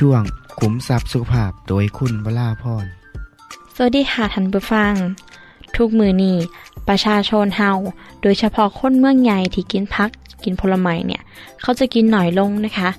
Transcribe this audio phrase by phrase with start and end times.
[0.00, 0.22] ช่วง
[0.60, 2.86] ขุมทรัพย์สุขภาพโดยคุณวราพร
[3.74, 4.92] สวัสดีค่ะท่านผู้ฟัง
[5.76, 6.36] ทุกมือนี้
[6.88, 7.70] ประชาชนเฮา
[8.22, 10.10] โดยเฉพาะคนเมืองใหญ่ที่กินพัก
[10.44, 11.22] กินผลไม้เนี่ย
[11.62, 12.90] เขาจะกินหน่อยลงนะคะ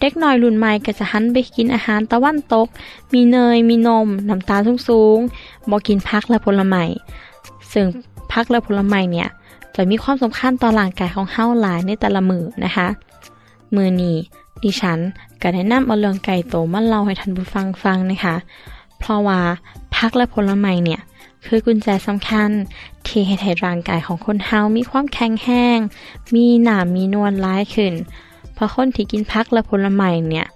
[0.00, 2.68] เด็กหน้อยรุ่นใหม่ก็จะหันไปกินอาหารตะวันตก
[3.12, 6.84] มีเนย มีนม น้ำตาลสูงๆบอกินพักและผลไม้
[7.72, 7.86] ซึ่ง
[8.32, 9.28] พักและผลไม้เนี่ย
[9.74, 12.88] จะมีความสำคัญต่อร่างกายของเฮาหลายในแต่ละมือนะคะ
[13.76, 14.18] มือนี้
[14.62, 14.98] ดิฉัน
[15.42, 18.36] ก็แนะนำเอาเรื่องไก่โตมาเล่าให้ท่านผู้ฟังฟังนะคะ
[18.98, 19.40] เพราะว่า
[19.96, 21.00] พักและผลไม้เนี่ย
[21.46, 22.50] คือกุญแจสำคัญ
[23.06, 25.78] ที่ให้ให้ร่างกายของคนเฮามีความแข็งแรง
[26.34, 27.94] มีน้ำมีนวลหลายขึ้น
[28.54, 30.46] เพราะคนที่กินผักและผลไม้เนี่ย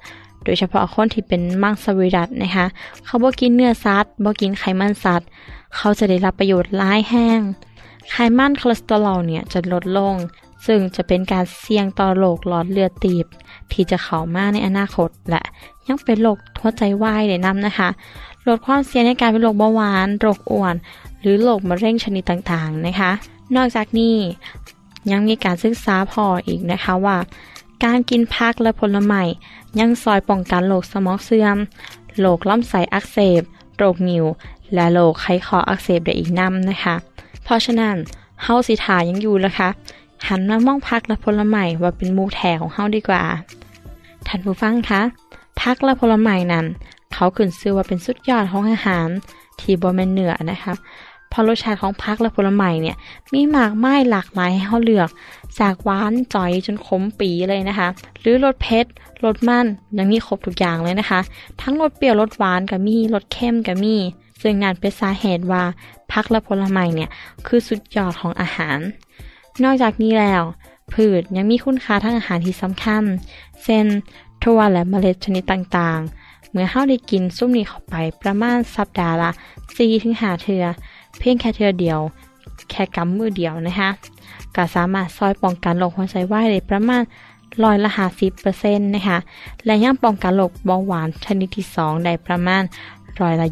[0.45, 2.67] โดยเฉพาะคนที่เป็นมังสวิรัตินะคะ
[3.05, 5.29] เขาบ่กินเนื้อสัตว์บ่กินไขมันสัตว์
[5.77, 7.41] เขาจะได้รับประโยชน์หลายแฮง
[8.11, 10.15] ไขมันคอเลสเตอรอลเนี่ยจะลดลง
[10.67, 13.27] ซึ่งจะเป็นการเสี่ยงต่อโรคหลอดเลือดตีบ
[13.73, 15.43] ที่จะเข้ามาในอนาคตและ
[15.89, 17.89] ยังเป็นโรคหัวใจวายได้นำนะคะ
[18.47, 20.75] ลดความเสี่ยงในการเป็นโรคเบาหวานโรคอ้วน
[21.21, 23.11] หรือโรคมะเร็งชนิดต่างๆนะคะ
[23.57, 24.17] นอกจากนี้
[25.11, 27.17] ยังมีการศึกษาพออีกนะคะว่า
[27.85, 29.23] การกินผักและผลไม้
[29.81, 31.57] ยังซอยป้องกันโรคสมองเสื่อม
[32.21, 33.43] โรคลำไส้อักเสบ
[33.79, 34.25] โรคนิว
[34.75, 36.95] และโรคไขคออักเสบได้อีกนํนะคะ
[37.45, 37.97] เพราะฉะนั้น
[38.43, 39.69] เฮาสิทายังอยู่แล้วค่ะ
[40.29, 43.23] หันมามองพักและผลไม้ว่าเป็นมูแถของเฮาดีกว่า
[44.27, 45.01] ท่านผู้ฟังคะ
[45.63, 46.67] พักและผลไม้นั้น
[47.13, 49.09] เขาขึ้นชื่อว่าเป็นสุดยอดของอาหาร
[49.61, 50.75] ที่บ่แม่นเนื้อนะคะ
[51.33, 52.97] พราะรสชาติของพักและผลไม้เนี่ย
[53.33, 55.09] มีมากมายหลากหลายให้เฮาเลือก
[55.61, 57.89] จากหวานจ่อยจนขมปีเลยนะคะ
[58.21, 58.87] หรือรสเผ็ด
[59.25, 59.67] รสมัน
[59.99, 61.21] ยังมีครบทุกอย่างเลยนะคะ
[61.61, 63.97] ทั้งรสเปรี้ยวรสหวานก็มีรสเค็มก็มี
[64.43, 65.63] ซึ่งนั่นเป็นสาเหตุว่า
[66.13, 67.11] พักและผลไม้เนี่ย
[67.47, 68.79] คือสุดยอดของอาหาร
[69.65, 70.43] นอกจากนี้แล้ว
[70.93, 73.03] พืชยังมีคุณค่าทางอาหารที่สำคัญ
[73.65, 73.87] เช่น
[74.43, 79.31] ถั่วและเมล็ดชนิดต่างๆ เมื่อเฮาได้กินซุ่มนี้เข้าไปประมาณสัปดาห์ละ
[79.87, 80.65] 4-5เทือ
[81.19, 81.99] เพียงแค่เทือเดียว
[82.71, 83.91] แค่กำมือเดียวนะคะ
[84.57, 87.03] ก็สามารถซอยป้องกันโรคหัวใจวายได้ประมาณ
[87.65, 87.91] ร้อยละ
[88.39, 89.19] 50%นะคะ
[89.65, 92.63] และยังป้องกันโรคเบาหวานชนิดที่ 2 ได้ประมาณ
[93.21, 93.47] ร้อยละ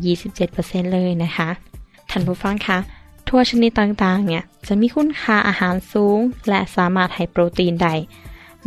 [0.44, 1.48] 27%เลยนะคะ
[2.10, 2.78] ท่านผู้ฟังคะ
[3.28, 6.18] ทั่วชนิดต่างๆ เนี่ย จะมีคุณค่าอาหารสูง
[6.48, 7.94] และสามารถให้โปรตีนได้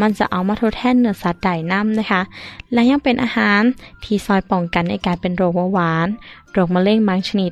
[0.02, 2.22] มันจะเอามาทดแทนเนื้อสัตว์ได้นำนะคะ
[2.74, 3.62] และยังเป็นอาหาร
[4.04, 6.08] ที่ซอยป้องกันในการเป็นโรคเบาหวาน
[6.52, 7.52] โรคมะเร็งบางชนิด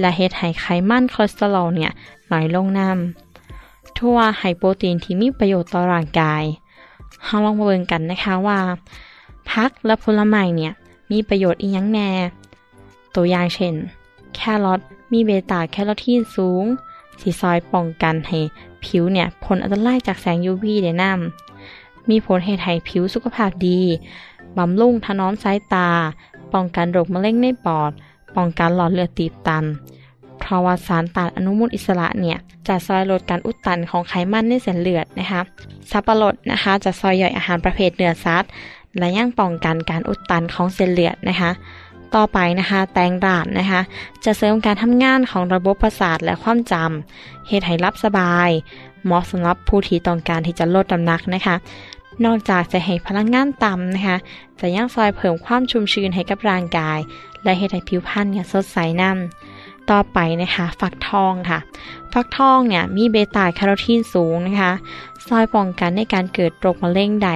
[0.00, 1.90] และเฮ็ดให้ไขมันคอเลสเตอรอลเนี่ย
[2.30, 6.42] น้อยลงนำถั่วให้โปรตีนที่มีประโยชน์ต่อร่างกาย
[7.24, 8.58] เฮาลองมาเบิ่งกันนะคะว่า
[9.50, 10.72] ผักและผลไม้เนี่ย
[11.10, 12.08] มีประโยชน์อีหยังแน่
[13.14, 13.74] ตัวอย่างเช่น
[14.34, 14.80] แครอท
[15.12, 16.64] มีเบต้าแคโรทีนสูง
[17.20, 18.40] สีซอยป้องกันให้
[18.84, 23.80] ผิวเนี่ยผลอันตรายจากแสง UV ได้นำมีผลให้ให้ผิวสุขภาพดี
[24.58, 25.88] บำรุงถนอมสายตา
[26.52, 27.90] ป้องกันโรคมะเร็งในปอด
[28.36, 29.64] ป้องกันหลอดเลือดตีบตัน
[30.38, 35.40] เพราะว่าสารต้านอนุมูลอิสระเนี่ย จะซอยลดการอุดตันของไขมันในเส้นเลือดนะคะ
[35.90, 38.50] สับปะรดนะคะจะซอยย่อยอาหารประเภทเนื้อสัตว์
[38.98, 41.50] และยังป้องกันการอุดตันของเส้นเลือดนะคะ
[42.16, 43.80] ต่อไปนะคะแตงด่านนะคะ
[44.24, 48.50] จะเสริมการทำงานของระบบประสาทและความจำเฮ็ดให้รับสบาย
[49.04, 51.56] เหมาะสำหรับผู้ที่ต้องการที่จะลดน้ำหนักนะคะ
[52.24, 54.16] นอกจากจะให้พลังงานต่ำนะคะ
[54.60, 56.98] จะยังซอยเพิ่มความชุ่มชื้นให้กับร่างกาย
[57.44, 61.58] และเฮ็ดให้ผิวพรรณเนี่ยสดใสนำต่อไปนะคะฟักทองค่ะ
[62.12, 64.72] ฟักทองเนี่ยมีเบต้าแคโรทีนสูงนะคะ
[65.26, 67.30] ซอยป้องกันในการเกิดโรคมะเร็งใด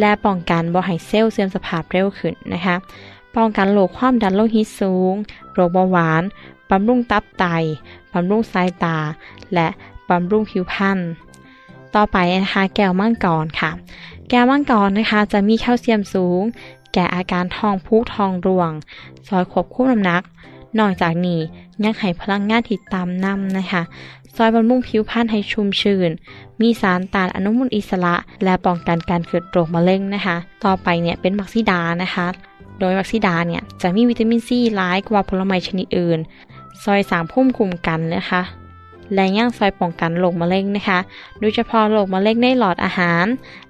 [0.00, 2.76] และป้องกันบ่ให้เซลล์เสื่อมสภาพเร็วขึ้นนะคะ
[3.36, 5.14] ป้องกันโรคความดันโลหิตสูง
[5.52, 6.22] โรคเบาหวาน
[6.70, 7.44] บำรุงตับไต
[8.12, 8.98] บำรุงสายตา
[9.54, 9.68] และ
[10.08, 10.98] บำรุงผิวพรรณ
[11.94, 13.70] ต่อไปนะคะแก้วมังกรค่ะ
[14.28, 16.42] แก้วมังกรนะคะจะมีแคลเซียมสูง
[16.92, 18.70] แก่อาการท้องพุท้องร่วง
[19.28, 20.22] ซอยควบคุมน้ำหนัก
[20.78, 21.40] นอกจากนี้
[21.84, 23.82] ยังให้พลังงานที่ตามนำนะคะ
[24.36, 26.10] ซอยบำรุงผิวพรรณให้ชุ่มชื้น
[26.60, 28.14] มีสารต้านอนุมูลอิสระ
[28.44, 32.26] และป้องกันการเกิดโรคมะเร็งนะคะ ต่อไปเนี่ยเป็นมักซิดานะคะ
[32.80, 36.18] โดยมักซิดาเนี่ยจะมีวิตามินซีหลายกว่าผลไม้ชนิดอื่น
[36.84, 38.42] ซอยสามพุ่มคุมกันนะคะ
[39.14, 40.98] และย่างซอยป้องกันโรคมะเร็งนะคะ
[41.40, 43.26] โดยเฉพาะโรคมะเร็งในหลอดอาหาร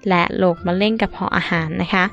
[0.09, 2.05] และโรคมะเร็งกระเพาะอาหารนะคะ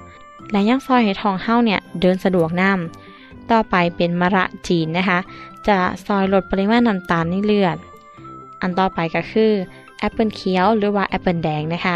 [0.51, 5.19] และย่างซอยให้ทองเฮ้าเนี่ยเดินสะดวกน้ำต่อไปเป็นมะระจีนนะคะ
[5.67, 7.77] จะซอยลดปริมาณน้ำตาลในเลือด
[8.61, 9.51] อันต่อไปก็คือ
[10.01, 11.95] แอปเปิลเขียวหรือว่าแอปเปิลแดงนะคะ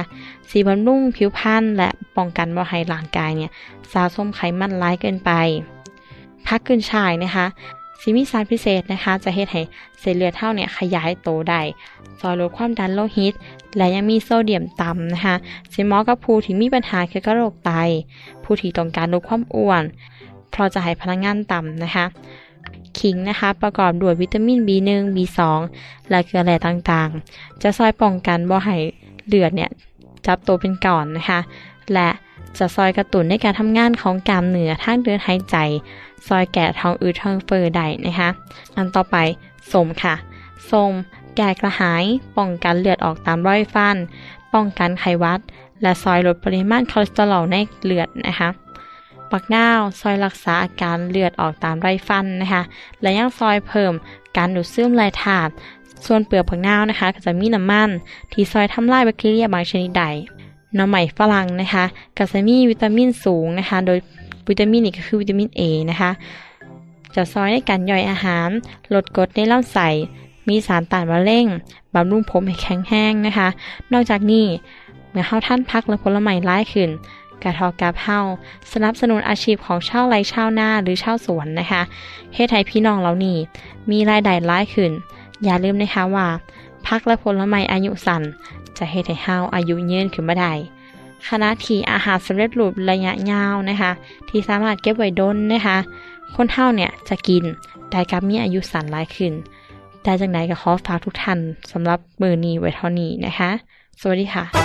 [0.50, 3.52] สิบำรุงผิวพรรณและป้องกันบ่ให้ร่างกายเนี่ย
[3.94, 5.32] สะสมไขมันหลายเกินไป
[6.48, 7.46] ผักขึ้นฉ่ายนะคะ
[8.02, 9.62] สิมีสารพิเศษนะคะ จะเฮ็ดให้
[10.00, 11.62] เส้นเลือดเฮาเนี่ยขยายโตได้
[12.20, 13.34] ซอยลดความดันโลหิต
[13.78, 15.36] และยังมีโซเดียมต่ำนะคะ
[15.74, 17.72] สิเหมาะกับผู้ที่มีปัญหาเกี่ยวกับโรคไต
[18.44, 19.84] ผู้ที่ต้องการลดความอ้วน
[20.52, 22.06] เพราะจะให้พลังงานต่ำนะคะ
[23.00, 25.40] ขิงนะคะ ประกอบด้วยวิตามิน B1 B2
[26.10, 28.78] และเกลือแร่ต่างๆ จะซอยป้องกันบ่ให้
[29.28, 29.70] เลือดเนี่ย
[30.26, 31.40] จับตัวเป็นก่อนนะคะ
[31.94, 32.10] และ
[32.58, 35.58] จะซอยกระตุ้นในการทำงานของกล้ามเนื้อทางเดินหายใจ
[36.28, 38.30] ซอยแก่ท้องอืดท้องเฟ้อได้นะคะ
[38.76, 39.16] อันต่อไป
[39.72, 40.16] สมค่ะ
[40.72, 40.92] สม
[41.36, 42.04] แก้กระหาย
[42.38, 43.98] ป้องกันเลือดออกตามรอยฟัน
[44.54, 45.40] ป้องกันไขหวัด
[45.82, 48.50] และซอยลดปริมาณคอเลสเตอรอลในเลือดนะคะ
[49.38, 52.64] ปักนาว ซอยรักษาอาการเลือดออกตามไรฟันนะคะ
[53.02, 53.94] และยังซอยเพิ่ม
[54.38, 55.52] การดูดซึมแร่ธาตุ
[56.06, 57.90] ส่วนเปลือกผักนาวนะคะ ก็จะมีน้ำมัน
[58.32, 60.04] ที่ซอยทำลายแบคทีเรียบางชนิดใด
[60.76, 61.86] หน้ำใหม่ฝรั่งนะคะ
[62.18, 64.00] ก็จะมีวิตามินสูงนะคะ โดย
[64.50, 66.12] วิตามินนี้ก็คือวิตามิน A นะคะ
[67.16, 68.50] จะซอยในการย่อยอาหาร
[68.94, 69.88] ลดกรดในลำไส้
[70.48, 71.46] มีสารต้านมะเร็ง
[71.94, 73.48] บำรุงผมให้แข็งแรงนะคะ
[73.94, 74.46] นอกจากนี้
[75.12, 76.90] เมื่อเฮาท่านพักและผลไม้ร้ายขึ้น
[77.44, 78.20] กระทอกับเฮา
[78.72, 81.82] สนับสนุนอาชีพของชาวไร่ชาวนาหรือชาวสวนนะคะ
[82.34, 83.38] เฮ็ดให้พี่น้องเหล่านี้
[83.90, 84.92] มีรายได้ร้ายขึ้น
[85.44, 86.28] อย่าลืมนะคะว่า
[86.88, 88.22] พักและผลไม้อายุสั้น
[88.78, 90.54] จะเฮ็ดให้เฮาอายุยืนขึ้นมาได้
[91.28, 93.92] ขณะที่อาหารสำเร็จรูประยะยาวนะคะ
[94.30, 95.78] ที่สามารถเก็บไว้ดนนะคะ
[96.36, 97.44] คนเฮาเนี่ยจะกิน
[97.92, 99.34] ได้กับมีอายุสั้นหลายขึ้น
[100.04, 101.40] แต่จังไดก็ขอฝากทุกท่าน
[101.72, 103.50] สำหรับมือนี้ไว้เท่านี้นะคะ
[104.02, 104.65] สวัสดีค่ะ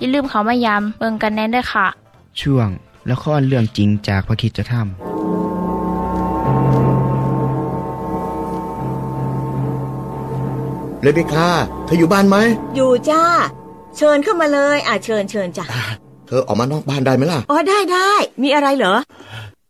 [0.00, 1.86] อย่าลืมเขามายามเบิงกันแน่นด้วยค่ะ
[2.40, 2.68] ช่วง
[3.10, 4.84] ละครเรื่องจริงจากพระคิดจะทำ
[11.02, 11.50] เลเบคลา
[11.84, 12.36] เธออยู่บ้านไหม
[12.76, 13.24] อยู่จ้า
[13.96, 15.64] เชิญเข้ามาเลยอ่าเชิญเชิญจ้ะ
[16.26, 18.94] เธอออกมานอกบ้านได้ไหมล่ะ อ๋อได้ได้ มีอะไรเหรอ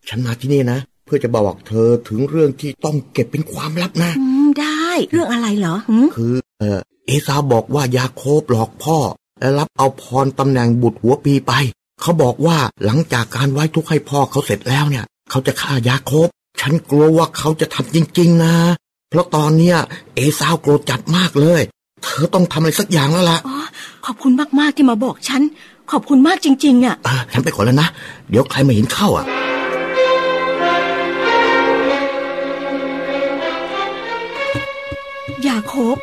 [0.08, 8.98] ฉันมาที่นี่นะ เพื่อจะบอกเธอถึงเรื่องที่ต้องเก็บเป็นความลับนะ อืมได้ เรื่องอะไรเหรอหืมคือ เออเอซาวบอกว่ายาโคบหลอกพ่อ
[9.40, 11.52] และรับเอาพรตำแหน่งบุตรหัวปีไป
[12.00, 16.28] เขาบอกว่าหลังจากการไว้ทุกข์ให้พ่อเขาเสร็จแล้วเนี่ย เขาจะฆ่ายาโคบ
[16.60, 18.54] ฉันกลัวว่าเขาจะทำจริง ๆ นะ
[19.10, 19.76] เพราะตอนเนี้ย
[20.14, 21.62] เอซาวโกรธจัดมากเลย
[22.02, 23.56] เธอต้องทำอะไรสักอย่างแล้วล่ะอ๋อ
[24.06, 25.42] ขอบคุณมากๆที่มาบอกฉัน
[25.90, 27.88] ขอบคุณมากจริงๆอะเออฉันไปก่อนแล้วนะ
[28.30, 29.26] เดี๋ยวใครมาเห็นเข้าอะ
[35.46, 35.96] ยาโคบ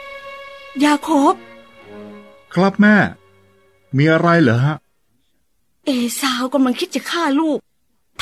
[0.83, 1.33] ยาโคบ
[2.53, 2.95] ครับแม่
[3.97, 4.77] มีอะไรเหรอฮะ
[5.85, 5.89] เอ
[6.21, 7.57] ซาวกำลังคิดจะฆ่าลูก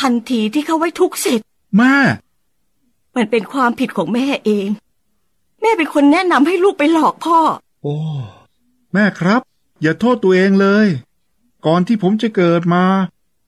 [0.01, 1.39] ทันทีที่เขาไว้ทุกข์เสร็จ
[1.77, 1.95] แม่
[3.15, 4.67] มันเป็นความผิดของแม่เอง
[5.61, 7.39] แม่เป็นคนแนะนำให้ลูกไปหลอกพ่อ
[7.83, 7.95] โอ้
[8.93, 9.41] แม่ครับ
[9.81, 10.87] อย่าโทษตัวเองเลย
[11.65, 12.83] ก่อนที่ผมจะเกิดมา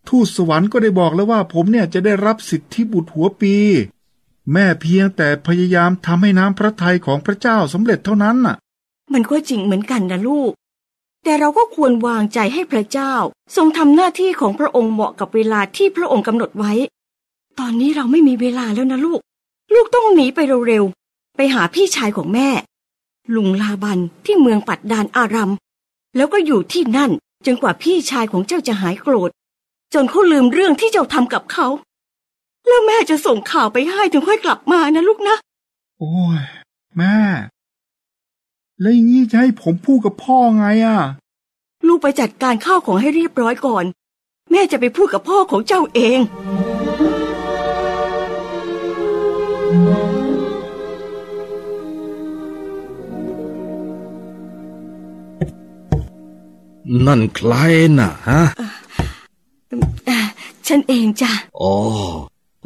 [0.09, 3.55] ทูตสวรรค์ก็ได้บอกแล้วว่าผมเนี่ยจะได้รับสิทธิบุตรหัวปี
[4.53, 8.55] แม่เพียงแต่พยายามทำให้น้ำพระทัยของพระเจ้าสำเร็จเท่านั้นน่ะ
[9.13, 10.51] มันก็จริงเหมือนกันนะลูก
[11.23, 13.13] แต่เราก็ควรวางใจให้พระเจ้า
[13.55, 16.73] ทรงทำหน้าที่ของพระองค์เหมาะกับเวลาที่พระองค์กำหนดไว้
[17.59, 19.21] ตอนนี้เราไม่มีเวลาแล้วนะลูก
[19.73, 22.49] ลูกต้องหนีไปเร็วๆ ไปหาพี่ชายของแม่
[23.35, 25.53] ลุงลาบันที่เมืองปัดดานอารัม
[26.15, 27.11] แล้วก็อยู่ที่นั่น
[27.45, 29.29] จนกว่าพี่ชายของเจ้าจะหายโกรธ
[29.93, 31.67] จนเขาลืมเรื่องที่เจ้าทำกับเขา
[32.67, 35.35] แล้วแม่จะส่งข่าวไปให้ถึงค่อยกลับมานะลูกนะ
[35.97, 36.41] โอ้ย
[36.97, 37.15] แม่
[38.81, 40.99] แล้วอย่างนี้จะให้ผมพูดกับพ่อไงอะ
[41.87, 43.85] ลูกไปจัดการข้าวของให้เรียบร้อยก่อน
[44.51, 46.19] แม่จะไปพูดกับพ่อของเจ้าเอง
[57.05, 57.53] นั่นใคร
[57.99, 58.41] น่ะฮะ
[60.67, 61.31] ฉันเองจ้ะ
[61.61, 61.75] อ๋อ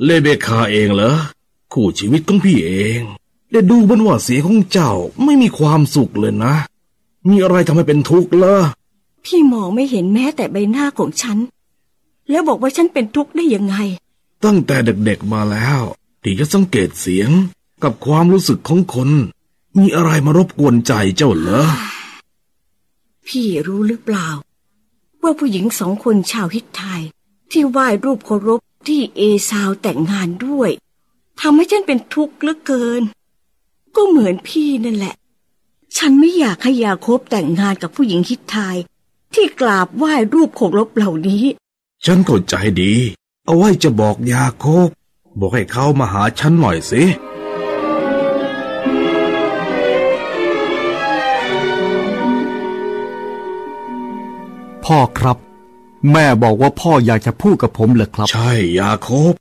[0.04, 1.12] เลเบคาเองเหรอ
[1.74, 3.02] คู่ชีวิตของพี่เอง
[3.52, 4.92] ได้ดูเหมือนว่าเสียงของเจ้า
[5.24, 6.54] ไม่มีความสุขเลยนะ
[7.28, 8.58] มีอะไรทำให้เป็นทุกข์เหรอ
[9.26, 11.38] พี่มองไม่เห็นแม้แต่ใบหน้าของฉัน
[12.30, 13.76] แล้วบอกว่าฉันเป็นทุกข์ได้ยังไง
[14.44, 15.82] ตั้งแต่เด็กๆมาแล้ว
[16.24, 17.30] ที่จะสังเกตเสียง
[17.84, 19.10] กับความรู้สึกของคน
[19.78, 21.68] มีอะไรมารบกวนใจเจ้าเหรอ
[23.28, 24.28] พี่รู้หรือเปล่า
[25.22, 27.02] ว่าผู้หญิงสองคนชาวฮิตไทย
[27.52, 30.70] ที่ไหว้รูปเคารพที่เอซาวแต่งงานด้วย
[31.42, 33.02] ทำให้ฉันเป็นทุกข์เหลือเกิน
[33.96, 35.16] ก็เหมือนพี่นั่นแหละ
[35.98, 38.78] ฉันไม่อยากให้ยาโคบแต่งงานกับผู้หญิงฮิตไทย
[39.34, 41.44] ที่กราบไหว้รูปเคารพเหล่านี้
[42.06, 42.94] ฉันเข้าใจดี
[43.46, 44.88] เอาไว้จะบอกยาโคบ
[45.40, 47.04] บอกให้เขามาหาฉันหน่อยสิ
[54.86, 55.38] พ่อครับ
[56.12, 59.34] แม่บอกว่าพ่ออยากจะพูดกับผมเหรอครับ ใช่ยาโคบ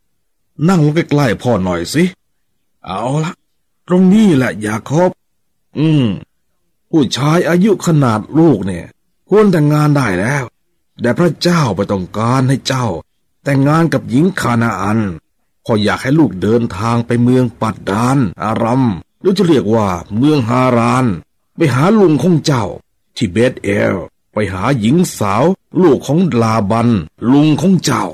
[0.68, 2.04] นั่งลงใกล้ๆพ่อหน่อยสิ
[2.86, 3.32] เอาละ
[3.92, 5.10] ตรงนี้แหละยาโคบ
[5.78, 6.06] อืม
[6.90, 8.86] ผู้ชายอายุขนาดลูกเนี่ย
[9.28, 10.44] ควรแต่งงานได้แล้ว
[11.00, 12.86] แต่พระเจ้าไปต้องการให้เจ้า
[13.44, 15.00] แต่งงานกับหญิงคานาอัน
[15.64, 18.84] พ่ออยากให้ลูกเดินทางไปเมืองปัดดาน อารัม
[19.20, 21.06] หรือจะเรียกว่าเมืองฮาราน
[21.56, 22.64] ไปหาลุงของเจ้า
[23.16, 23.96] ที่เบธเอล
[24.32, 25.44] ไปหาหญิงสาว
[25.82, 26.88] ลูกของลาบัน
[27.32, 28.04] ลุงของเจ้า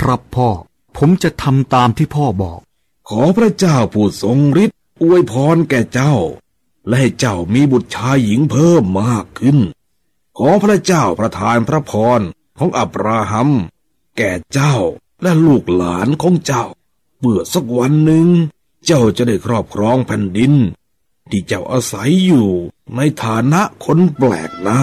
[0.00, 0.48] ครับพ่อ
[0.96, 2.60] ผมจะทำตามที่พ่อบอก
[3.08, 6.14] ขอพระเจ้าผู้ทรงฤทธิ์ อวยพรแก่เจ้า
[6.86, 9.58] และให้เจ้ามีบุตรชายหญิงเพิ่มมากขึ้น
[10.38, 12.20] ขอพระเจ้าประทานพระพร
[12.58, 13.50] ของอับราฮัม
[14.16, 14.74] แก่เจ้า
[15.22, 16.64] และลูกหลานของเจ้า
[17.20, 18.28] เมื่อสักวันหนึ่ง
[18.86, 20.52] เจ้าจะได้ครอบครองแผ่นดิน
[21.30, 22.48] ที่เจ้าอาศัยอยู่
[22.96, 24.82] ในฐานะคนแปลกหน้า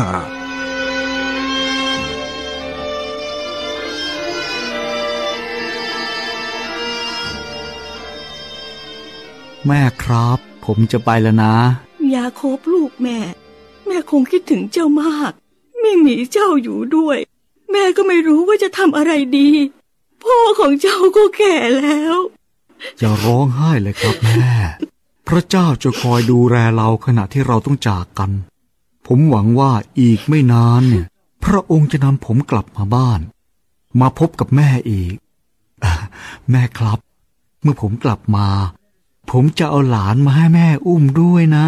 [9.68, 11.56] แม่ครับ ผมจะไปแล้วนะ
[12.16, 13.18] ยาโคบลูกแม่
[13.88, 15.32] แม่คงคิดถึงเจ้ามาก
[15.82, 17.18] ไม่มีเจ้าอยู่ด้วย
[17.72, 19.50] แม่ก็ไม่รู้ว่าจะทำอะไรดี
[20.24, 22.18] พ่อของเจ้าก็แก่แล้ว
[23.00, 24.54] อย่าร้องไห้เลยครับแม่
[25.28, 28.32] พระเจ้าจะคอยดูแลเราขณะที่เราต้องจากกัน
[29.08, 31.06] ผมหวังว่าอีกไม่นานเนี่ย
[31.44, 33.20] พระองค์จะนำผมกลับมาบ้าน
[34.02, 35.14] มาพบกับแม่อีก
[35.84, 35.94] อะ
[36.52, 37.00] แม่ครับ
[37.62, 38.48] เมื่อผมกลับมา
[39.30, 41.68] ผมจะเอาหลานมาให้แม่อุ้มด้วยนะ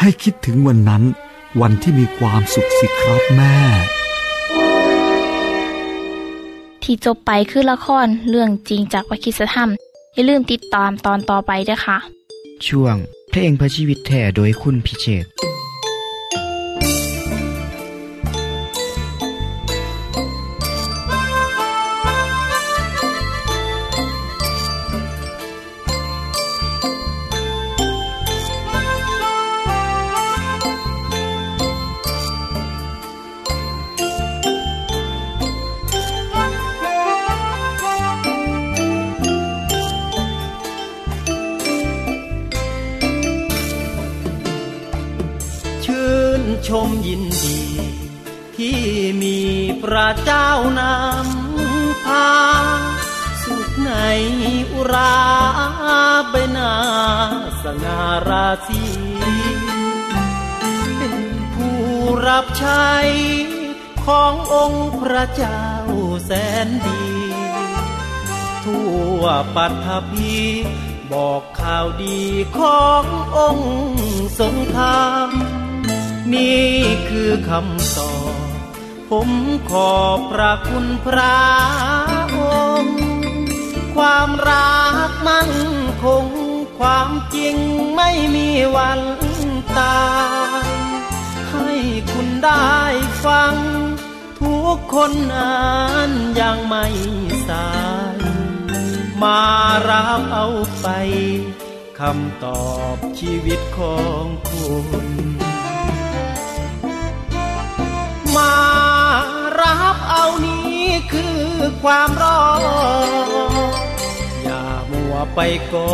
[0.00, 1.02] ให้คิดถึงวันนั้น
[1.60, 3.54] วันที่มีความสุขสิครับแม่
[6.82, 9.70] ที่จบไปคือละครเรื่องจริงจากวิคิสธรรม
[10.14, 11.98] อย่าลืมติดตามตอนต่อไปด้วยค่ะ
[12.66, 12.96] ช่วง
[13.30, 15.24] เพลงพระชีวิตแท่โดยคุณพิเชษ
[58.28, 58.84] ราศี
[60.96, 61.16] เป็น
[61.54, 61.78] ผู้
[62.28, 62.90] รับใช้
[64.06, 65.64] ขององค์พระเจ้า
[66.24, 66.30] แส
[66.66, 67.02] นดี
[68.64, 69.22] ทั่ว
[69.56, 69.72] ปัต
[70.12, 70.38] ภี
[71.12, 72.20] บอกข่าวดี
[72.58, 73.04] ของ
[73.38, 73.72] องค์
[74.38, 75.28] ทรงธรรม
[76.34, 76.70] นี่
[77.08, 78.34] คือคำตอบ
[79.10, 79.30] ผม
[79.70, 81.40] ขอบพระคุณพระ
[82.38, 82.40] อ
[82.82, 82.96] งค์
[83.94, 85.52] ความรักมั่น
[86.04, 86.26] คง
[86.86, 87.56] ความจริง
[87.96, 89.00] ไม่มีวัน
[89.78, 90.02] ตา
[90.64, 90.68] ย
[91.50, 91.70] ให้
[92.12, 92.72] คุณได้
[93.24, 93.54] ฟัง
[94.40, 95.56] ทุกคนอ่า
[96.08, 96.10] น
[96.40, 96.86] ยังไม่
[97.48, 97.70] สา
[98.14, 98.16] ย
[99.22, 99.42] มา
[99.88, 100.48] รับเอา
[100.80, 100.86] ไป
[101.98, 104.74] คำตอบชีวิตของคุ
[105.04, 105.06] ณ
[108.36, 108.56] มา
[109.60, 111.40] รับเอานี้คือ
[111.82, 113.51] ความรออย่ามัว
[115.34, 115.40] ไป
[115.72, 115.90] ก่อ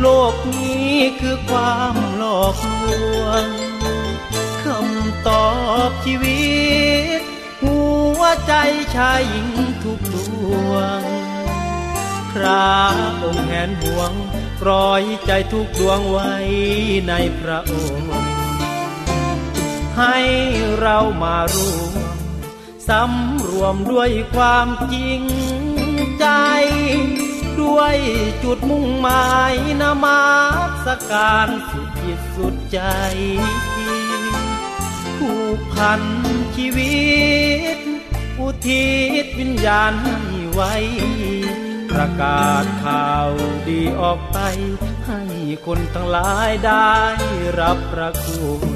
[0.00, 2.84] โลกนี้คือความหลอกล
[3.22, 3.46] วง
[4.62, 5.50] คำตอ
[5.88, 6.46] บชีวิ
[7.18, 7.20] ต
[7.62, 7.80] หั
[8.18, 8.54] วใจ
[8.96, 9.48] ชายหญิง
[9.82, 10.16] ทุกด
[10.70, 11.02] วง
[12.32, 12.74] พระ
[13.22, 14.12] องค์แหนห่วง
[14.68, 16.32] ร้อยใจทุกดวงไว้
[17.08, 18.10] ในพระองค์
[19.98, 20.18] ให้
[20.80, 21.92] เรามารวม
[22.88, 25.22] สำรวมด้วยความจริง
[26.18, 26.26] ใจ
[27.66, 27.96] ด้วย
[28.44, 30.22] จุดมุ่งหมายนามา
[30.84, 32.80] สการสุดจิตสุดใจ
[35.18, 36.02] ผูกพัน
[36.56, 37.06] ชีวิ
[37.76, 37.78] ต
[38.38, 38.88] อุทิ
[39.24, 40.16] ศวิญญาณให้
[40.52, 40.74] ไว้
[41.90, 43.30] ประกาศข่าว
[43.68, 44.38] ดีออกไป
[45.06, 45.22] ให้
[45.66, 46.96] คนทั้งหลายได้
[47.60, 48.52] รับพระคุ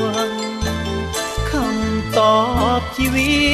[0.00, 0.28] วง
[1.50, 2.40] คำตอ
[2.78, 3.44] บชีวิ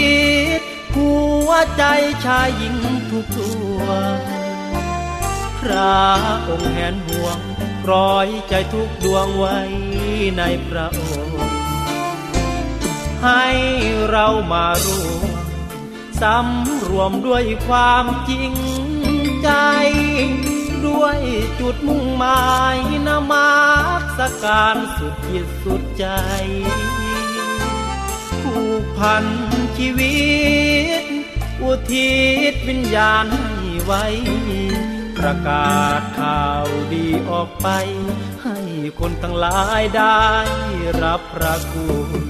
[0.58, 0.60] ต
[0.96, 1.10] หั
[1.46, 1.84] วใจ
[2.24, 2.76] ชายหญิง
[3.10, 3.40] ทุกด
[3.80, 3.84] ว
[4.16, 4.18] ง
[5.60, 6.00] พระ
[6.48, 7.38] องค์แหนห่วง
[7.90, 9.58] ร้อยใจทุกดวงไว้
[10.38, 11.38] ในพระองค์
[13.24, 13.46] ให้
[14.10, 15.30] เรามารวม
[16.20, 18.52] สำรวมด้วยความจริง
[19.42, 19.50] ใจ
[20.86, 21.18] ด้วย
[21.60, 22.44] จุดมุ่งหมา
[22.76, 23.50] ยนามา
[24.18, 26.06] สการสุดจิตสุดใจ
[28.42, 29.24] ผูกพัน
[29.76, 30.20] ชีวิ
[31.02, 31.04] ต
[31.62, 32.14] อุทิ
[32.52, 34.04] ศวิญญาณให้ไว้
[35.18, 37.68] ประกาศข่าวดีออกไป
[38.42, 38.58] ให้
[39.00, 40.26] คนทั้งหลายได้
[41.02, 42.29] รับพระคุณ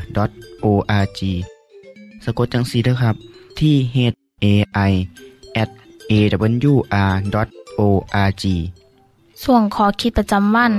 [2.23, 3.15] สะกดจังสีนะครับ
[3.59, 3.97] ที่ h
[4.43, 4.45] a
[4.89, 4.91] i
[5.61, 5.69] at
[6.11, 7.13] awr.org
[9.43, 10.73] ส่วนขอคิดประจำวัน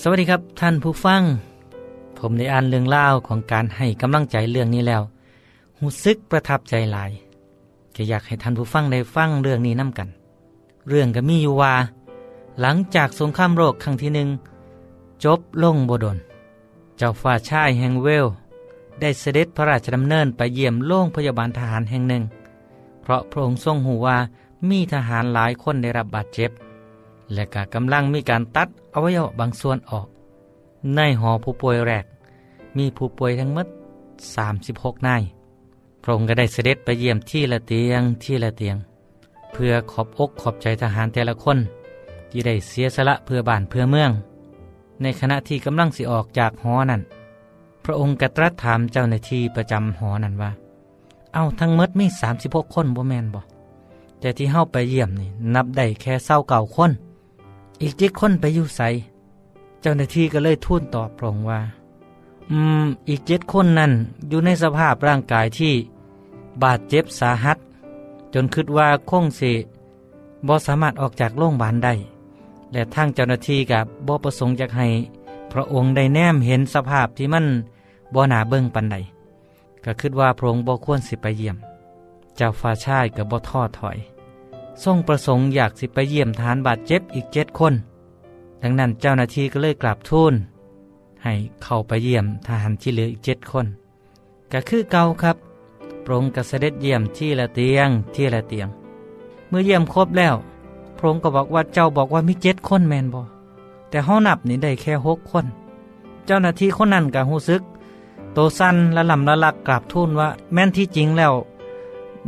[0.00, 1.22] สวัสดีครับท่านผู้ฟัง
[2.18, 5.02] ผมได้อ่านเรื่องเล่าวของการให้กำลังใจเรื่องนี้แล้ว
[5.78, 7.10] หูซึกประทับใจหลาย
[7.96, 10.08] ก็อยากให้ท่านผู้ฟังได้ฟังเรื่องนี้น้ากัน
[10.88, 11.72] เรื่องก็มีอยู่ว่า
[12.60, 14.28] หลังจากสงครามโลกครั้งที่หนึ่ง
[15.24, 16.18] จบลงบดล
[16.96, 18.26] เจ้าฝ่าชายแห่งเวล
[19.00, 22.22] ได้เสด็จพระราชดำเนินไปเยี่ยมโรงพยาบาลทหารแห่งหนึ่ง
[23.02, 24.16] เพราะพระองค์ทรงหูว่า
[24.68, 26.50] มีทหารหลายคนได้รับบาดเจ็บ
[27.34, 30.06] และก็กำลังมีการตัดอวัยวะบางส่วนออก
[30.94, 32.04] ในหอผู้ป่วยแรก
[32.76, 33.66] มีผู้ป่วยทั้งหมด
[34.36, 35.22] 36นาย
[36.02, 38.76] พระองค์ก็ได้เสด็จไปเยี่ยมที่ละเตียงที่ละเตียง
[39.52, 41.58] เพื่อขอบอกขอบใจทหารแต่ละคน
[42.36, 44.10] ที่ได้เสียสละเพื่อบ้านเพื่อเมือง
[45.02, 47.02] ในขณะที่กำลังสิออกจากหอนั้น
[47.84, 50.50] พระองค์กระตรัสถามเจ้าหน้าที่ประจำหอนั้นว่า
[51.34, 53.40] เอาทั้งมดมีสามสิบหกคนบ่แมนบ่
[54.20, 56.92] แต่ที่เฮาไปเยี่ยมนี่ นับได้แค่เศร้าเก่าคน
[57.82, 58.80] อีกเจ็ดคนไปอยู่ใส
[59.82, 61.60] เจ้าหน้าที่ก็เลยทูลตอบพระองค์ว่า
[62.50, 63.92] อืม อีกเจ็ดคนนั้น
[64.28, 65.74] อยู่ในสภาพร่างกายที่
[66.62, 67.58] บาดเจ็บสาหัส
[68.34, 69.52] จนคิดว่าคงสิ
[70.46, 71.94] บ่สามารถออกจากโรงพยาบาลได้
[72.76, 74.88] และทางเจ้าหน้าที่กับบ่ประสงค์จะให้
[75.52, 77.46] พระองค์ได้แนมเห็นสภาพที่มัน
[78.14, 78.96] บ่หนาเบิ่งปันใด
[79.84, 81.56] ก็คิดว่าพระองค์บ่ควรสิไปเยี่ยม
[82.36, 83.98] เจ้าฟ้าชายกับบ่ท้อถอย
[84.84, 87.74] ทรงประสงค์อยากสิไปเยี่ยมทหารบาดเจ็บอีกเจ็ดคน
[88.62, 90.34] ดังนั้นเจ้าหน้าที่ก็เลยกราบทูล
[91.24, 93.66] ให้เข้าไปเยี่ยมทหารที่เหลืออีกเจ็ดคน
[94.52, 95.36] ก็คือเก่าครับ
[96.04, 98.68] พระองค์ก็เสด็จเยี่ยมที่ละเตียงที่ละเตียง
[99.48, 100.36] เมื่อเยี่ยมครบแล้ว
[100.96, 103.22] พระองค์ก็บอกว่าเจ้าบอกว่ามีเจ็ดคนแมนบอ
[103.90, 105.46] แต่ห้องนับนี่ได้แค่หกคน
[106.26, 107.62] เจ้าหน้าที่คนนั้นก็หูซึก
[108.32, 111.34] โตสั้นและลำละลักกราบทูลว่า แม่นที่จริงแล้ว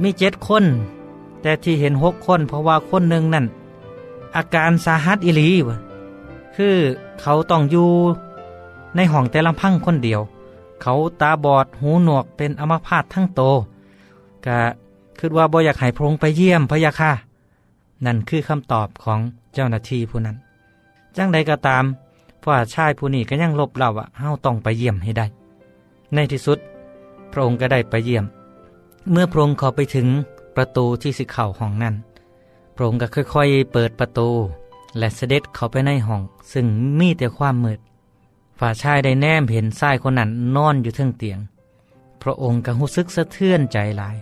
[0.02, 0.64] มีเจ็ดคน
[1.42, 3.46] แต่ที่เห็นหกคนเพราะว่าคนหนึ่งนั่น
[4.36, 5.76] อาการสาหัสอิลีวะ
[6.56, 6.76] คือ
[7.20, 7.88] เขาต้องอยู่
[8.94, 10.20] ในห้องแต่ลำพังคนเดียว
[10.82, 13.40] เขาตาบอดหูหนวกเป็นอัมพาตทั้งโต
[14.46, 14.58] กะ
[15.18, 17.10] คือว่าบ่อยากให้พระองค์ไปเยี่ยมพระยาค่ะ
[18.06, 19.20] นั่นคือคำตอบของ
[19.54, 20.36] เจ้าหน้าที่ผู้นั้น
[21.16, 21.84] จังใดก็ตาม
[22.44, 25.26] ฝ่าชายผู้นี้ก็ยังลบเล่าว่าเฮาต้องไปเยี่ยมให้ได้
[26.14, 26.58] ในที่สุด
[27.32, 28.24] พระองค์ก็ได้ไปเยี่ยม
[29.10, 30.08] เมื่อพระองค์ข้าไปถึง
[30.56, 31.94] ประตูที่สิเข้าห้องนั้น
[32.76, 34.28] พระองค์ก็ค่อยๆ เปิดประตู
[34.98, 36.66] และเสด็จเข้าไปในห้อง ซึ่ง
[36.98, 37.80] มีแต่ความมืด
[38.58, 41.38] ฝ่าชายได้แนมเห็นชายคนนั้นนอนอยู่เทิงเตียง
[42.22, 44.16] พระองค์ก็รู้สึกสะเทือนใจหลาย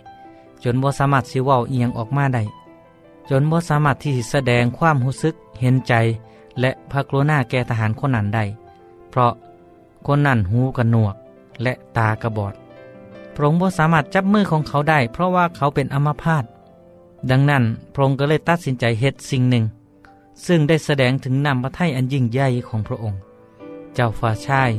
[0.63, 2.43] จนบ่สามารถสิเว้าเอียงออกมาได้
[3.31, 5.95] จนบ่สามารถที่แสดงความรู้สึกเห็นใจ
[6.61, 8.45] และพระกรุณาแก่ทหารคนนั้นได้
[9.11, 9.33] เพราะ
[10.07, 11.15] คนนั้นหูกระหนวก
[11.63, 12.55] และตากระบอด
[13.35, 16.45] พระองค์บ่สามารถจับมือของเขาได้ เพราะว่าเขาเป็นอัมพาต
[17.31, 19.65] ดังนั้นพระองค์ก็เลยตัดสินใจเฮ็ดสิ่งหนึ่ง
[20.47, 23.19] ซึ่งได้แสดงถึงนำพระทัยอันยิ่งใหญ่ของพระองค์
[23.95, 24.71] เจ้าฟ้าชาย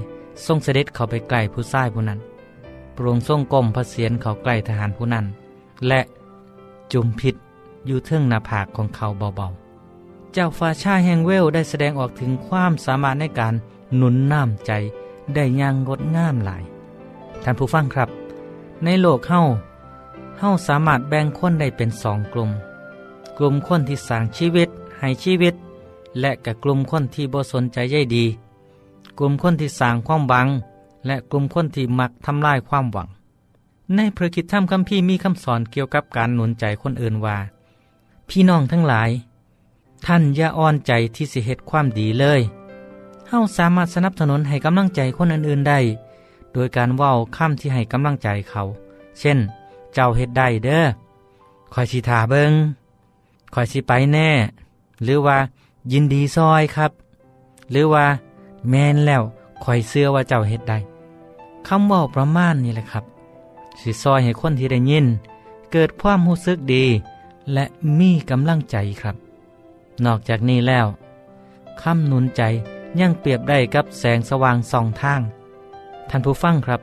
[0.45, 2.19] ทรงเสด็จเข้าไปใกล้ผู้ชายผู้นั้น
[2.95, 5.25] พระองค์ทรงก้มพระเศียรเขาใกล้ทหารผู้นั้น
[5.87, 5.99] และ
[6.93, 7.35] จุมพิษ
[7.87, 13.53] อยู่เทิงหน้าผากของเขาเบาๆ เจ้าฟาชาแห่งเวลได้แสดงออกถึงความสามารถในการ
[13.97, 14.71] หนุนน้ำใจ
[15.33, 16.63] ได้อย่างงดงามหลาย
[17.43, 18.09] ท่านผู้ฟังครับ
[18.83, 19.41] ในโลกเฮา
[20.39, 22.51] เฮาสามารถแบ่งคนได้เป็นสองกลุ่ม
[23.37, 24.69] กลุ่มคนที่สร้างชีวิต
[24.99, 25.55] ให้ชีวิต
[26.19, 28.25] และกับกลุ่มคนที่บ่สนใจใยดี
[29.17, 30.47] กลุ่มคนที่สร้างความหวัง
[31.05, 33.07] และกลุ่มคนที่มักทำลายความหวัง
[33.95, 37.37] ในพระคิดธรรมคัมภีร์มีคำสอนเกี่ยวกับการหนุนใจคนอื่นว่า
[38.29, 39.09] พี่น้องทั้งหลาย
[40.05, 42.41] ท่านอย่าอ่อนใจที่สิเหตุความดีเลย
[43.27, 45.79] เฮาสามารถสนับสนุนให้กำลังใจคนอื่นๆได้
[46.53, 48.61] โดยการเว้าคำที่ให้กำลังใจเขา
[49.19, 49.39] เช่น
[49.93, 50.83] เจ้าเฮ็ดได้เด้อ
[51.73, 52.53] คอยสิทาเบิง
[53.53, 54.29] คอยสิไปแน่
[55.03, 55.37] หรือว่า
[55.91, 56.91] ยินดีซอยครับ
[57.71, 58.05] หรือว่า
[58.69, 59.23] แมนแล้ว
[59.63, 60.77] คอยเสื้อว่าเจ้าเฮ็ดได้
[61.67, 63.03] คำว่าประมาณนี่แหละครับ
[63.81, 65.05] สิซอยให้คนที่ได้ยิน
[65.71, 66.85] เกิดความรู้สึกดี
[67.53, 67.65] และ
[67.99, 69.15] มีกำลังใจครับ
[70.05, 70.87] นอกจากนี้แล้ว
[71.81, 72.41] คำหนุนใจ
[72.99, 75.21] ยังเปรียบได้กับแสงสว่างสองทาง
[76.09, 76.81] ท่านผู้ฟังครับ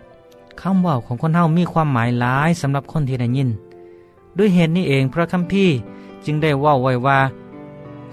[0.60, 3.50] คำว่าของคนเฮามีความหมายหลายสำหรับคนที่ได้ยิน
[4.36, 5.74] ด้วยเหตุนี้เองพระคัมภีร์
[6.24, 7.20] จึงได้ว่าไว้ว่า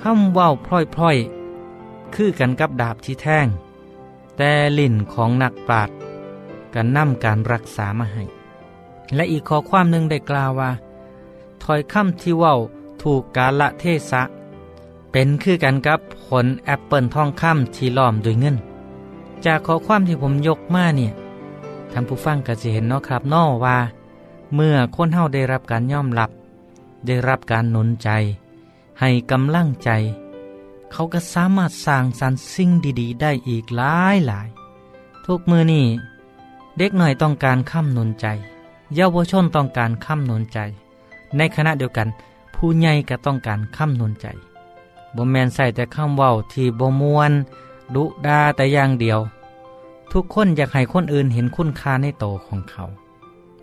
[0.02, 3.48] คำว่าพล่อยๆ คือกันกับดาบที่แท่ง
[4.38, 5.96] แต่ลิ่นของนักปราชญ์
[6.74, 8.24] กันนำการรักษามาให้
[9.16, 10.72] และอีกข้อความหนึ่งได้กล่าวว่า
[11.64, 12.54] ถอยคำที่ว่า
[13.02, 14.22] ถูกกาละเทศะ
[15.12, 18.58] เป็นคือกันกับผลแอปเปิลทองคำที่ล้อมด้วยเงิน
[19.46, 21.12] จากข้อความที่ผมยกมาเนี่ย
[21.92, 23.78] ท่านผู้ฟังก็จะเห็นเนาะครับนอว่า
[24.56, 26.30] เมื่อคนเฮาได้รับการยอมรับ
[27.08, 28.10] ได้รับการหนุนใจ
[29.00, 29.90] ให้กำลังใจ
[30.92, 32.70] เขาก็สามารถสร้างสรรค์สิ่ง
[33.00, 34.48] ดีๆ ได้อีกหลายหลาย
[35.26, 35.86] ทุกมือนี่
[36.78, 38.26] เด็กหน่อยต้องการค้ำหนุนใจ
[38.96, 40.60] เยาวชนต้องการค้ำหนุนใจ
[41.38, 42.08] ในขณะเดียวกัน
[42.56, 44.28] ผู้ใหญ่ก็ต้องการคำนุนใจ
[45.16, 47.32] บ่แมนใส่แต่คำเว้าที่บ่มวน
[47.96, 49.20] ดุดาแต่อย่างเดียว
[50.12, 52.84] ทุกคนอยากให้คนอื่นเห็นคุณค่าในโตของเขา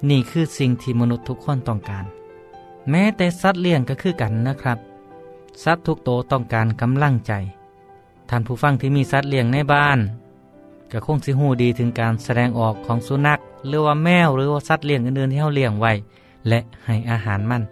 [0.08, 2.04] นี่คือสิ่งที่มนุษย์ทุกคนต้องการ
[2.90, 4.78] แม้แต่สัตว์เลี้ยงก็คือกันนะครับ
[5.64, 7.32] สัตว์ทุกโตต้องการกำลังใจ
[8.28, 9.98] ท่านผู้ฟังที่มีสัตว์เลี้ยงในบ้าน
[10.92, 15.92] ก็คงสิหูดีถึงการแสดงออกของสุนัขหรือว่าแมวหรือว่าสัตว์เลี้ยงอื่นๆที่เขาเลี้ยงไว้
[16.48, 17.62] และให้อาหารมัน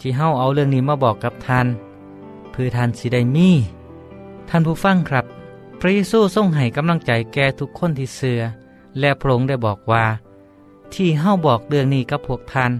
[0.00, 1.66] ที่เฮาเอาเรื่องนี้มาบอกกับท่าน
[2.50, 3.50] เพื่อท่านสิได้มี
[4.48, 5.24] ท่านผู้ฟังครับ
[5.80, 8.40] พระเยซูทรงให้กำลังใจแก่ทุกคนที่เสือ
[8.98, 10.04] และพระองค์ได้บอกว่า
[10.94, 12.72] ที่เฮาบอกเรื่องนี้กับพวกท่าน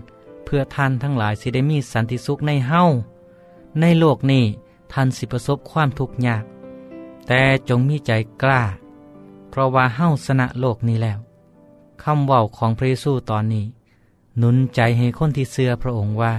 [0.44, 2.82] เพื่อท่านทั้งหลายสิได้มีสันติสุขในเฮา
[3.80, 4.44] ในโลกนี้
[4.92, 6.44] ท่านสิประสบความทุกข์ยาก
[7.26, 8.62] แต่จงมีใจกล้า
[9.50, 11.18] เพราะว่าเฮาสนะโลกนี้แล้ว
[12.02, 13.64] คำว้าของพระเยซูตอนนี้
[14.38, 16.34] หนุนใจให้คนที่เสือพระองค์ว่า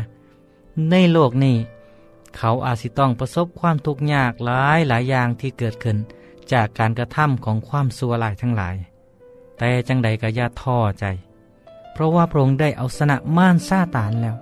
[0.90, 1.58] ในโลกนี้
[2.38, 5.98] เขาอาจสิต้องประสบความทุกข์ยากหลายหลายอย่างที่เกิดขึ้น
[6.52, 8.76] จากการกระทำของความสัวหลายทั้งหลาย
[9.58, 11.06] แต่จังใดก็ย่าท้อใจ
[11.92, 14.36] เพราะว่าพระองค์ได้เอาสนะม่านซาตานแล้ว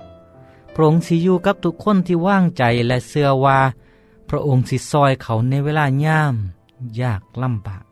[0.74, 3.60] พระองค์สิอยู่กับทุกคนที่ว่างใจและเสือว่า
[4.30, 6.36] พระองค์สิซอยเขาในเวลาย่าม
[7.02, 7.84] ยากลำบาก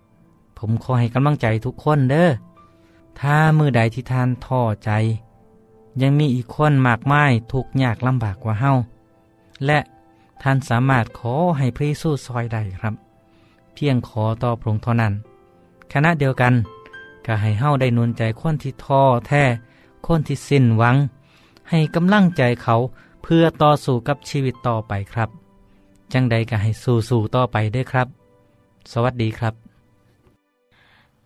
[0.57, 2.31] ผมขอให้กำลังใจทุกคนเด้อ
[3.19, 4.91] ถ้ามือใดที่ท่านท้อใจ
[6.01, 8.71] ยังมีอีกคนมากมายทุกยากลำบากกว่าเฮา
[9.65, 9.79] และ
[10.41, 12.95] ท่านสามารถขอให้พระเยซูซอยได้ครับ
[13.73, 15.13] เพียงขอต่อพระองค์เท่านั้น
[15.93, 16.53] ขณะเดียวกัน
[17.25, 19.43] ก็ให้เฮาได้นุนใจคนที่ท้อแท้
[20.07, 20.95] คนที่สิ้นหวัง
[21.69, 22.75] ให้กำลังใจเขา
[23.23, 25.29] เพื่อต่อสู้กับชีวิตต่อไปครับ
[26.13, 28.07] จังใดก็ให้สู้สู้ต่อไปด้วยครับ
[28.91, 29.53] สวัสดีครับ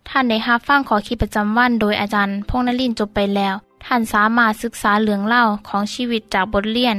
[0.08, 3.54] ท่านได้รับฟังขอคิดประจำวันโดยอาจารย์พงนลินจบไปแล้ว
[3.86, 6.96] ท่านสามารถศึกษาเรื่องเล่าของชีวิตจากบทเรียน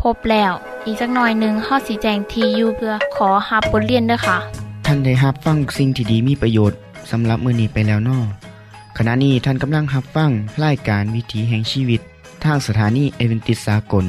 [0.00, 0.52] พบแล้ว
[0.86, 4.36] อีกสักหน่อยหนึ่งข้อสีแจงทียูเพื่อขอฮับบทเรียนด้วยค่ะ
[4.86, 6.78] ท่านได้รับฟังสิ่งที่ดีมีประโยชน์
[7.10, 8.18] สำหรับมือนีไปแล้วนอ
[8.96, 10.30] ขณะนี้ท่านกำลังรับฟัง
[10.64, 12.00] รายการวิถีแห่งชีวิต
[12.44, 14.04] ทางสถานีเอเวนติสากล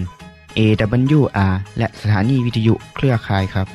[0.58, 3.68] AWR และสถานีวิทยุเครือข่ายครับ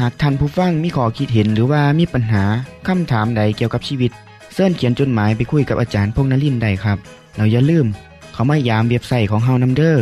[0.00, 2.44] หากท่านผู้ฟังมีข้อคิดเห็นหรือว่ามีปัญหา
[2.86, 4.10] คำถามใดเกี่ยวกับชีวิต
[4.54, 6.98] เสินเขียนจดหมายไปคุยกับอาจารย์พงษ์นลินทร์ได้ครับ
[7.36, 7.86] เราอย่าลืม
[8.32, 9.96] เขามายามเบียบใส่ของเฮานำเด้อ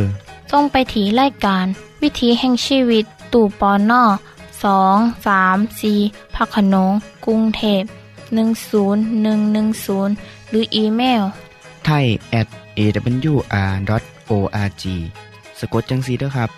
[0.51, 1.65] จงไปถีรายการ
[2.01, 4.03] วิถีแห่งชีวิตตู่ปอนนอ
[4.63, 5.93] สองสามสี
[6.35, 6.91] พักขนง
[7.25, 7.83] กรุงเทพ
[8.35, 11.23] 10110 หรืออีเมล
[11.85, 12.05] ไทย
[12.39, 12.47] at
[12.79, 14.83] awr.org
[15.59, 16.49] สะกดจังสีเด้อครับ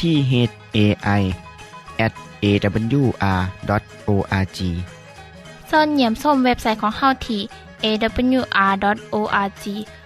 [0.00, 0.32] ที่ h
[0.76, 0.78] a
[1.20, 1.22] i
[2.06, 2.12] at
[2.44, 4.58] awr.org
[5.70, 7.42] ส่วนเหยี่ยมส้มเว็บไซต์ของเฮาที่
[7.84, 9.64] awr.org